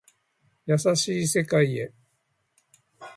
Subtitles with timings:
[0.65, 1.93] 優しい世界へ